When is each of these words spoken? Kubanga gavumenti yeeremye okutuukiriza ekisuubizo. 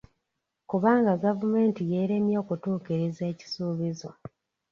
Kubanga 0.69 1.11
gavumenti 1.25 1.81
yeeremye 1.91 2.35
okutuukiriza 2.43 3.23
ekisuubizo. 3.31 4.09